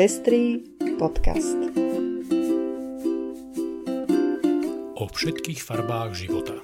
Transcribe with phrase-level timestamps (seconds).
[0.00, 0.64] Pestrý
[0.96, 1.60] podcast.
[4.96, 6.56] O všetkých farbách života.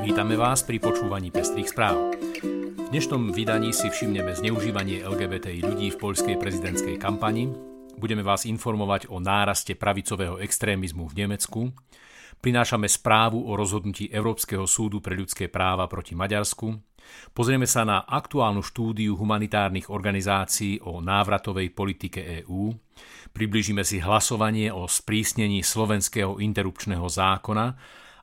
[0.00, 2.16] Vítame vás pri počúvaní Pestrých správ.
[2.16, 7.52] V dnešnom vydaní si všimneme zneužívanie LGBTI ľudí v poľskej prezidentskej kampani,
[7.98, 11.60] budeme vás informovať o náraste pravicového extrémizmu v Nemecku,
[12.38, 16.70] prinášame správu o rozhodnutí Európskeho súdu pre ľudské práva proti Maďarsku,
[17.34, 22.70] pozrieme sa na aktuálnu štúdiu humanitárnych organizácií o návratovej politike EÚ,
[23.34, 27.66] približíme si hlasovanie o sprísnení slovenského interrupčného zákona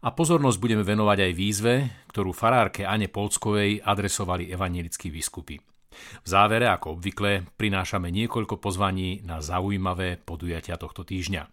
[0.05, 1.74] a pozornosť budeme venovať aj výzve,
[2.16, 5.75] ktorú farárke Ane Polskovej adresovali evanilickí biskupy.
[6.23, 11.48] V závere, ako obvykle, prinášame niekoľko pozvaní na zaujímavé podujatia tohto týždňa.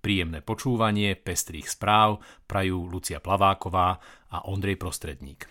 [0.00, 3.98] Príjemné počúvanie pestrých správ prajú Lucia Plaváková
[4.30, 5.50] a Ondrej Prostredník.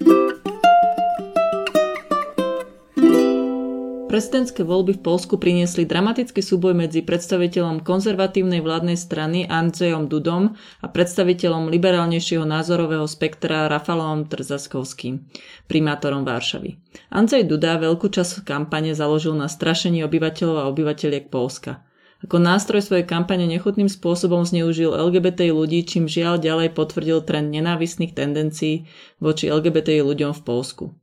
[4.15, 10.87] Prezidentské voľby v Polsku priniesli dramatický súboj medzi predstaviteľom konzervatívnej vládnej strany Andrzejom Dudom a
[10.87, 15.19] predstaviteľom liberálnejšieho názorového spektra Rafalom Trzaskovským,
[15.67, 16.79] primátorom Varšavy.
[17.11, 21.83] Andrzej Duda veľkú časť kampane založil na strašení obyvateľov a obyvateľiek Polska.
[22.23, 28.15] Ako nástroj svojej kampane nechutným spôsobom zneužil LGBT ľudí, čím žiaľ ďalej potvrdil trend nenávistných
[28.15, 28.87] tendencií
[29.19, 30.95] voči LGBT ľuďom v Polsku.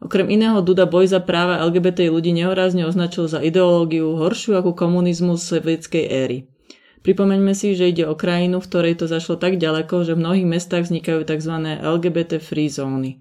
[0.00, 5.44] Okrem iného Duda boj za práva LGBT ľudí nehorázne označil za ideológiu horšiu ako komunizmus
[5.44, 6.38] sovietskej éry.
[7.04, 10.48] Pripomeňme si, že ide o krajinu, v ktorej to zašlo tak ďaleko, že v mnohých
[10.48, 11.54] mestách vznikajú tzv.
[11.84, 13.20] LGBT free zóny.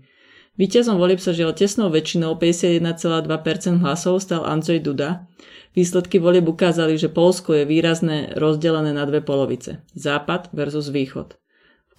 [0.55, 5.27] Výťazom volieb sa žiaľ tesnou väčšinou 51,2% hlasov stal Andrzej Duda.
[5.75, 9.83] Výsledky volieb ukázali, že Polsko je výrazne rozdelené na dve polovice.
[9.95, 11.39] Západ versus východ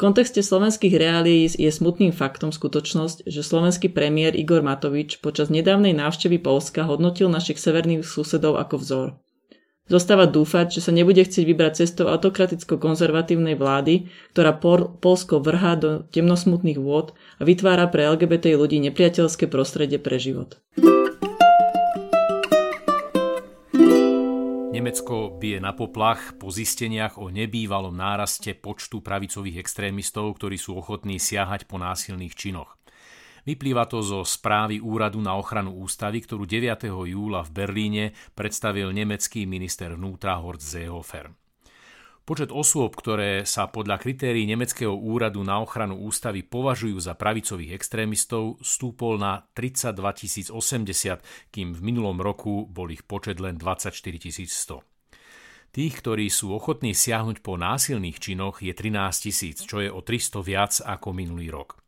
[0.01, 6.41] kontexte slovenských reálií je smutným faktom skutočnosť, že slovenský premiér Igor Matovič počas nedávnej návštevy
[6.41, 9.09] Polska hodnotil našich severných susedov ako vzor.
[9.91, 16.07] Zostáva dúfať, že sa nebude chcieť vybrať cestou autokraticko-konzervatívnej vlády, ktorá Pol- Polsko vrhá do
[16.15, 20.63] temnosmutných vôd a vytvára pre LGBT ľudí nepriateľské prostredie pre život.
[24.81, 31.21] Nemecko bije na poplach po zisteniach o nebývalom náraste počtu pravicových extrémistov, ktorí sú ochotní
[31.21, 32.81] siahať po násilných činoch.
[33.45, 36.89] Vyplýva to zo správy Úradu na ochranu ústavy, ktorú 9.
[37.13, 41.29] júla v Berlíne predstavil nemecký minister vnútra Horst Seehofer.
[42.31, 48.55] Počet osôb, ktoré sa podľa kritérií Nemeckého úradu na ochranu ústavy považujú za pravicových extrémistov,
[48.63, 53.99] stúpol na 32 080, kým v minulom roku bol ich počet len 24
[54.47, 54.47] 100.
[55.75, 60.39] Tých, ktorí sú ochotní siahnuť po násilných činoch, je 13 tisíc, čo je o 300
[60.47, 61.83] viac ako minulý rok.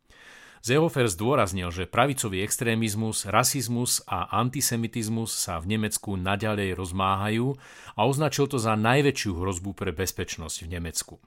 [0.63, 7.51] Seehofer zdôraznil, že pravicový extrémizmus, rasizmus a antisemitizmus sa v Nemecku naďalej rozmáhajú
[7.99, 11.19] a označil to za najväčšiu hrozbu pre bezpečnosť v Nemecku.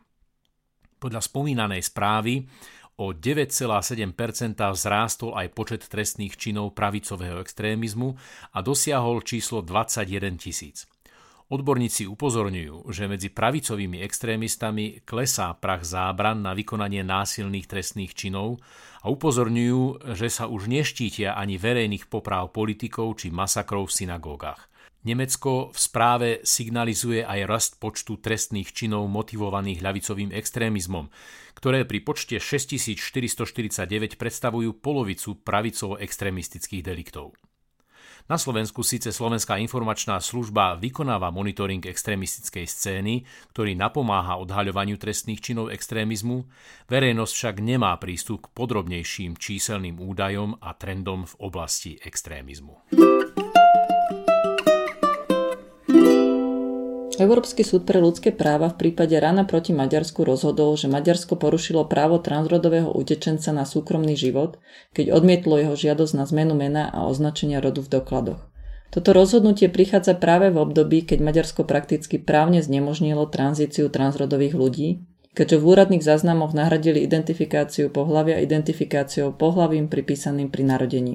[0.97, 2.49] Podľa spomínanej správy
[2.97, 8.17] o 9,7% vzrástol aj počet trestných činov pravicového extrémizmu
[8.57, 10.89] a dosiahol číslo 21 tisíc.
[11.47, 18.59] Odborníci upozorňujú, že medzi pravicovými extrémistami klesá prach zábran na vykonanie násilných trestných činov
[18.99, 24.67] a upozorňujú, že sa už neštítia ani verejných popráv politikov či masakrov v synagógach.
[25.07, 31.07] Nemecko v správe signalizuje aj rast počtu trestných činov motivovaných ľavicovým extrémizmom,
[31.55, 37.39] ktoré pri počte 6449 predstavujú polovicu pravicovo-extrémistických deliktov.
[38.27, 43.15] Na Slovensku síce Slovenská informačná služba vykonáva monitoring extrémistickej scény,
[43.55, 46.43] ktorý napomáha odhaľovaniu trestných činov extrémizmu,
[46.91, 52.91] verejnosť však nemá prístup k podrobnejším číselným údajom a trendom v oblasti extrémizmu.
[57.17, 62.21] Európsky súd pre ľudské práva v prípade rana proti Maďarsku rozhodol, že Maďarsko porušilo právo
[62.21, 64.61] transrodového utečenca na súkromný život,
[64.93, 68.41] keď odmietlo jeho žiadosť na zmenu mena a označenia rodu v dokladoch.
[68.93, 74.89] Toto rozhodnutie prichádza práve v období, keď Maďarsko prakticky právne znemožnilo tranzíciu transrodových ľudí,
[75.37, 81.15] keďže v úradných záznamoch nahradili identifikáciu pohlavia identifikáciou pohlavím pripísaným pri narodení.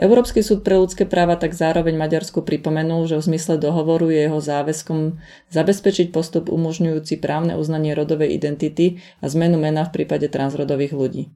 [0.00, 4.40] Európsky súd pre ľudské práva tak zároveň Maďarsku pripomenul, že v zmysle dohovoru je jeho
[4.40, 5.20] záväzkom
[5.52, 11.28] zabezpečiť postup umožňujúci právne uznanie rodovej identity a zmenu mena v prípade transrodových ľudí.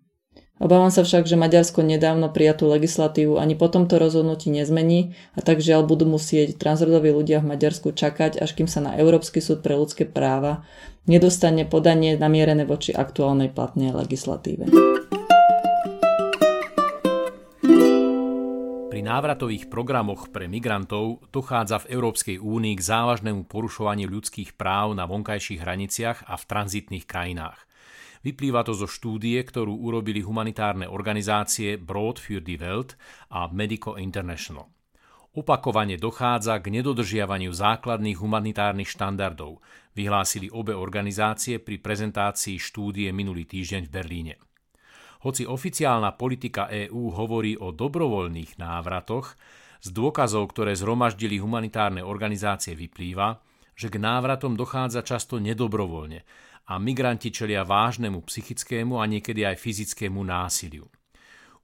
[0.57, 5.61] Obávam sa však, že Maďarsko nedávno prijatú legislatívu ani po tomto rozhodnutí nezmení a tak
[5.61, 9.77] žiaľ budú musieť transrodoví ľudia v Maďarsku čakať, až kým sa na Európsky súd pre
[9.77, 10.65] ľudské práva
[11.05, 14.65] nedostane podanie namierené voči aktuálnej platnej legislatíve.
[19.07, 25.63] Návratových programoch pre migrantov dochádza v Európskej únii k závažnému porušovaniu ľudských práv na vonkajších
[25.63, 27.63] hraniciach a v tranzitných krajinách.
[28.27, 32.99] Vyplýva to zo štúdie, ktorú urobili humanitárne organizácie Broad für die Welt
[33.31, 34.67] a Medico International.
[35.37, 39.63] Opakovane dochádza k nedodržiavaniu základných humanitárnych štandardov,
[39.95, 44.35] vyhlásili obe organizácie pri prezentácii štúdie minulý týždeň v Berlíne.
[45.27, 49.35] Hoci oficiálna politika EÚ hovorí o dobrovoľných návratoch,
[49.83, 53.43] z dôkazov, ktoré zhromaždili humanitárne organizácie vyplýva,
[53.75, 56.23] že k návratom dochádza často nedobrovoľne
[56.71, 60.87] a migranti čelia vážnemu psychickému a niekedy aj fyzickému násiliu.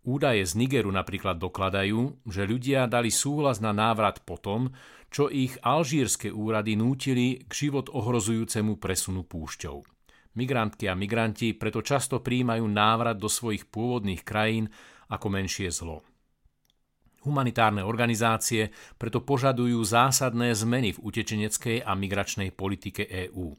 [0.02, 4.74] Údaje z Nigeru napríklad dokladajú, že ľudia dali súhlas na návrat potom,
[5.06, 10.01] čo ich alžírske úrady nútili k život ohrozujúcemu presunu púšťou.
[10.32, 14.72] Migrantky a migranti preto často príjmajú návrat do svojich pôvodných krajín
[15.12, 16.00] ako menšie zlo.
[17.22, 23.54] Humanitárne organizácie preto požadujú zásadné zmeny v utečeneckej a migračnej politike EÚ.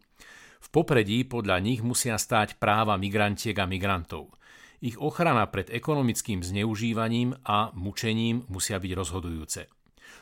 [0.64, 4.30] V popredí podľa nich musia stáť práva migrantiek a migrantov–
[4.84, 9.72] ich ochrana pred ekonomickým zneužívaním a mučením musia byť rozhodujúce.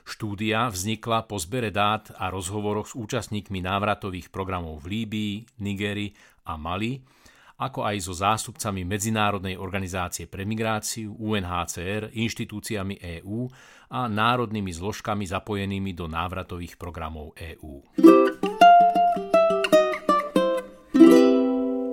[0.08, 6.14] Štúdia vznikla po zbere dát a rozhovoroch s účastníkmi návratových programov v Líbii, Nigerii
[6.50, 7.02] a Mali,
[7.62, 13.46] ako aj so zástupcami Medzinárodnej organizácie pre migráciu, UNHCR, inštitúciami EÚ
[13.94, 17.86] a národnými zložkami zapojenými do návratových programov EÚ.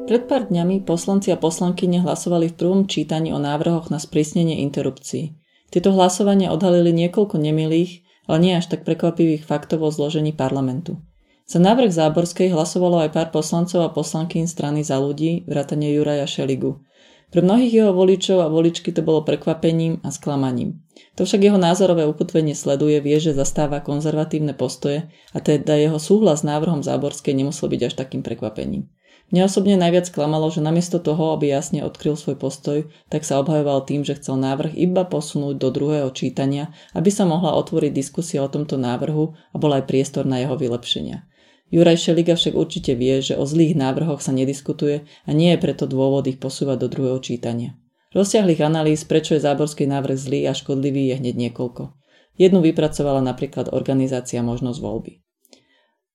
[0.08, 5.36] Pred pár dňami poslanci a poslanky hlasovali v prvom čítaní o návrhoch na sprísnenie interrupcií.
[5.68, 11.00] Tieto hlasovania odhalili niekoľko nemilých, ale nie až tak prekvapivých faktov o zložení parlamentu.
[11.48, 16.84] Za návrh Záborskej hlasovalo aj pár poslancov a poslankyň strany za ľudí, vrátane Juraja Šeligu.
[17.28, 20.80] Pre mnohých jeho voličov a voličky to bolo prekvapením a sklamaním.
[21.16, 26.40] To však jeho názorové ukotvenie sleduje, vie, že zastáva konzervatívne postoje a teda jeho súhlas
[26.40, 28.88] s návrhom Záborskej nemusel byť až takým prekvapením.
[29.28, 33.84] Mňa osobne najviac klamalo, že namiesto toho, aby jasne odkryl svoj postoj, tak sa obhajoval
[33.84, 38.48] tým, že chcel návrh iba posunúť do druhého čítania, aby sa mohla otvoriť diskusia o
[38.48, 41.28] tomto návrhu a bol aj priestor na jeho vylepšenia.
[41.68, 45.84] Juraj Šeliga však určite vie, že o zlých návrhoch sa nediskutuje a nie je preto
[45.84, 47.76] dôvod ich posúvať do druhého čítania.
[48.16, 51.92] Rozsiahlých analýz, prečo je záborský návrh zlý a škodlivý, je hneď niekoľko.
[52.40, 55.27] Jednu vypracovala napríklad organizácia Možnosť voľby.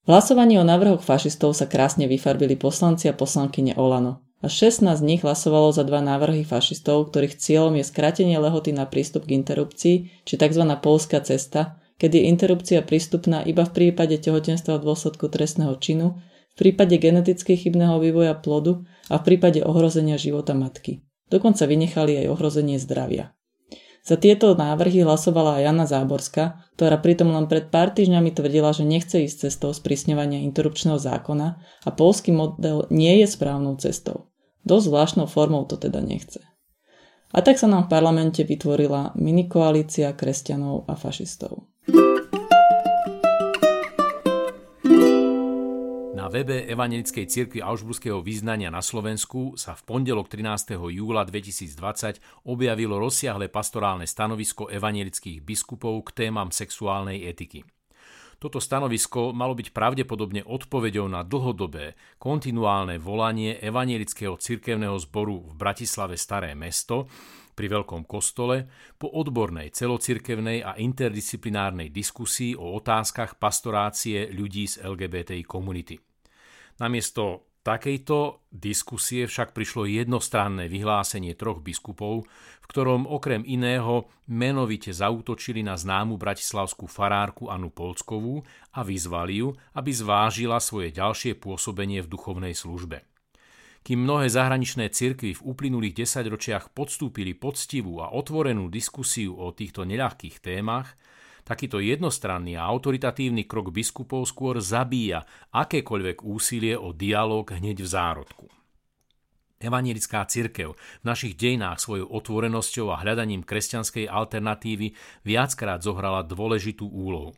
[0.04, 4.20] Hlasovaní o návrhoch fašistov sa krásne vyfarbili poslanci a poslankyne Olano.
[4.44, 8.84] A 16 z nich hlasovalo za dva návrhy fašistov, ktorých cieľom je skrátenie lehoty na
[8.84, 10.64] prístup k interrupcii, či tzv.
[10.84, 16.20] polská cesta, kedy je interrupcia prístupná iba v prípade tehotenstva v dôsledku trestného činu,
[16.52, 21.00] v prípade geneticky chybného vývoja plodu a v prípade ohrozenia života matky.
[21.32, 23.32] Dokonca vynechali aj ohrozenie zdravia.
[24.04, 28.84] Za tieto návrhy hlasovala aj Jana Záborská, ktorá pritom len pred pár týždňami tvrdila, že
[28.84, 31.48] nechce ísť cestou sprísňovania interrupčného zákona
[31.88, 34.28] a polský model nie je správnou cestou.
[34.68, 36.44] Dosť zvláštnou formou to teda nechce.
[37.32, 41.72] A tak sa nám v parlamente vytvorila minikoalícia kresťanov a fašistov.
[46.34, 50.74] Webe Evangelickej cirkvi Augsburského význania na Slovensku sa v pondelok 13.
[50.82, 57.62] júla 2020 objavilo rozsiahle pastorálne stanovisko evangelických biskupov k témam sexuálnej etiky.
[58.42, 66.18] Toto stanovisko malo byť pravdepodobne odpoveďou na dlhodobé, kontinuálne volanie Evangelického cirkevného zboru v Bratislave
[66.18, 67.06] Staré mesto
[67.54, 68.66] pri Veľkom kostole
[68.98, 76.13] po odbornej celocirkevnej a interdisciplinárnej diskusii o otázkach pastorácie ľudí z LGBTI komunity.
[76.84, 82.28] Namiesto takejto diskusie však prišlo jednostranné vyhlásenie troch biskupov,
[82.60, 88.44] v ktorom okrem iného menovite zautočili na známu bratislavskú farárku Anu Polskovú
[88.76, 93.00] a vyzvali ju, aby zvážila svoje ďalšie pôsobenie v duchovnej službe.
[93.80, 100.44] Kým mnohé zahraničné cirkvy v uplynulých desaťročiach podstúpili poctivú a otvorenú diskusiu o týchto neľahkých
[100.44, 101.00] témach,
[101.44, 108.46] Takýto jednostranný a autoritatívny krok biskupov skôr zabíja akékoľvek úsilie o dialog hneď v zárodku.
[109.64, 114.92] Evanielická cirkev v našich dejinách svojou otvorenosťou a hľadaním kresťanskej alternatívy
[115.24, 117.32] viackrát zohrala dôležitú úlohu.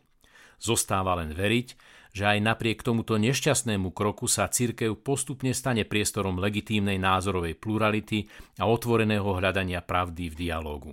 [0.58, 1.78] Zostáva len veriť,
[2.16, 8.26] že aj napriek tomuto nešťastnému kroku sa cirkev postupne stane priestorom legitímnej názorovej plurality
[8.58, 10.90] a otvoreného hľadania pravdy v dialógu.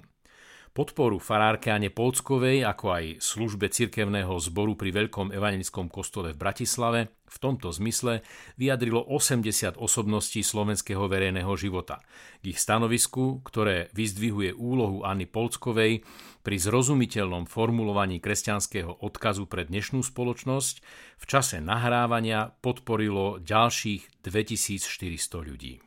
[0.73, 7.13] Podporu farárke Ane Polskovej, ako aj službe cirkevného zboru pri Veľkom evangelickom kostole v Bratislave
[7.29, 8.25] V tomto zmysle
[8.57, 12.01] vyjadrilo 80 osobností slovenského verejného života.
[12.41, 16.01] K ich stanovisku, ktoré vyzdvihuje úlohu Anny Polckovej
[16.41, 20.75] pri zrozumiteľnom formulovaní kresťanského odkazu pre dnešnú spoločnosť,
[21.21, 25.77] v čase nahrávania podporilo ďalších 2400 ľudí.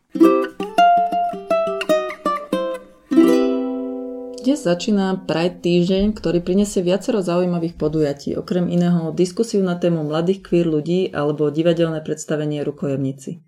[4.46, 10.46] Dnes začína Pride týždeň, ktorý prinesie viacero zaujímavých podujatí, okrem iného diskusiu na tému mladých
[10.46, 13.42] queer ľudí alebo divadelné predstavenie rukojemníci.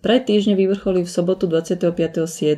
[0.00, 2.56] Pride týždne vyvrcholí v sobotu 25.7.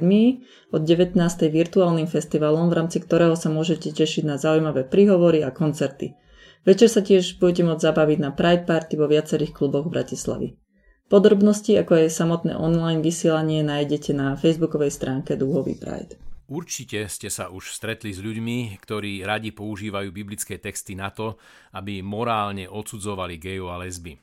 [0.70, 1.18] od 19.
[1.50, 6.14] virtuálnym festivalom, v rámci ktorého sa môžete tešiť na zaujímavé príhovory a koncerty.
[6.62, 10.48] Večer sa tiež budete môcť zabaviť na Pride Party vo viacerých kluboch v Bratislavi.
[11.10, 16.30] Podrobnosti, ako aj samotné online vysielanie, nájdete na facebookovej stránke Dúhový Pride.
[16.50, 21.38] Určite ste sa už stretli s ľuďmi, ktorí radi používajú biblické texty na to,
[21.70, 24.18] aby morálne odsudzovali gejov a lesby.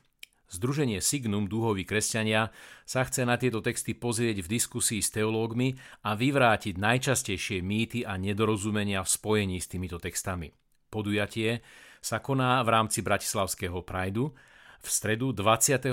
[0.50, 2.50] Združenie Signum Dúhoví kresťania
[2.82, 8.18] sa chce na tieto texty pozrieť v diskusii s teológmi a vyvrátiť najčastejšie mýty a
[8.18, 10.50] nedorozumenia v spojení s týmito textami.
[10.90, 11.62] Podujatie
[12.02, 14.34] sa koná v rámci Bratislavského Prajdu
[14.82, 15.86] v stredu 22.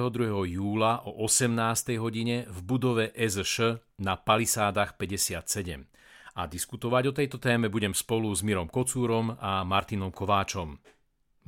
[0.50, 2.01] júla o 18.
[2.01, 5.97] hodine v budove SŠ na Palisádach 57
[6.38, 10.77] a diskutovať o tejto téme budem spolu s Mirom Kocúrom a Martinom Kováčom.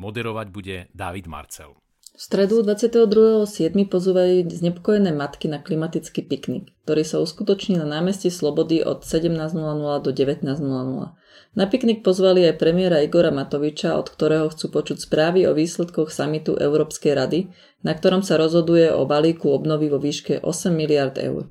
[0.02, 1.78] Moderovať bude David Marcel.
[2.20, 3.72] V stredu 22.7.
[3.88, 9.56] pozúvajú znepokojené matky na klimatický piknik, ktorý sa uskutoční na námestí Slobody od 17.00
[10.04, 11.16] do 19.00.
[11.56, 16.60] Na piknik pozvali aj premiéra Igora Matoviča, od ktorého chcú počuť správy o výsledkoch samitu
[16.60, 17.40] Európskej rady,
[17.88, 21.48] na ktorom sa rozhoduje o balíku obnovy vo výške 8 miliard eur.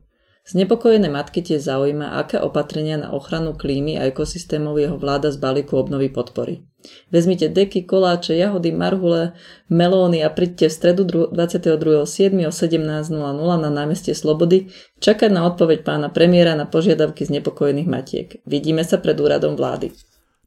[0.49, 5.76] Znepokojené matky tiež zaujíma, aké opatrenia na ochranu klímy a ekosystémov jeho vláda z balíku
[5.76, 6.64] obnovy podpory.
[7.12, 9.37] Vezmite deky, koláče, jahody, marhule,
[9.69, 12.49] melóny a príďte v stredu 22.7.
[12.49, 13.12] o 17.00
[13.61, 14.73] na námestie Slobody
[15.05, 18.28] čakať na odpoveď pána premiéra na požiadavky znepokojených matiek.
[18.49, 19.93] Vidíme sa pred úradom vlády.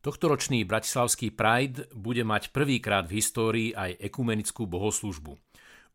[0.02, 5.51] Tohtoročný Bratislavský Pride bude mať prvýkrát v histórii aj ekumenickú bohoslužbu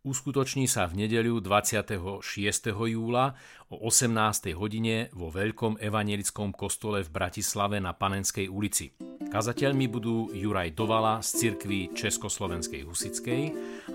[0.07, 2.23] uskutoční sa v nedeľu 26.
[2.71, 3.35] júla
[3.67, 4.55] o 18.
[4.55, 8.95] hodine vo Veľkom evanelickom kostole v Bratislave na Panenskej ulici.
[9.27, 13.43] Kazateľmi budú Juraj Dovala z cirkvy Československej Husickej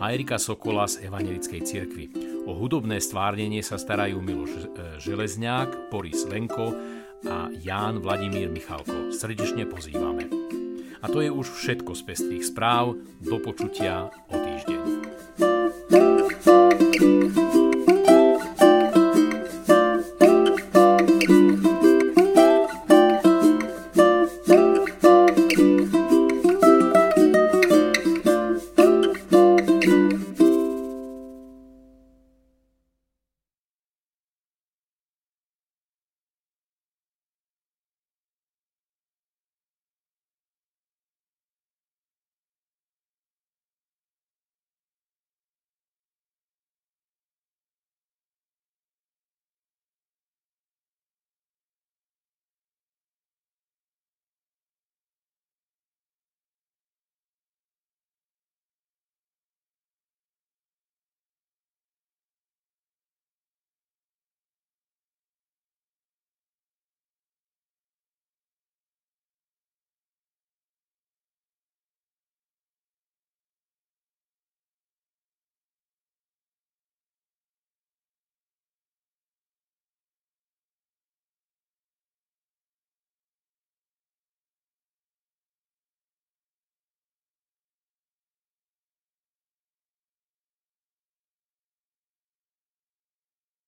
[0.03, 2.05] a Erika Sokola z Evanelickej cirkvy.
[2.43, 4.61] O hudobné stvárnenie sa starajú Miloš e,
[4.99, 6.75] Železňák, Boris Lenko
[7.23, 9.15] a Ján Vladimír Michalko.
[9.15, 10.27] Srdečne pozývame.
[11.01, 12.93] A to je už všetko z pestrých správ.
[13.17, 14.40] Do počutia o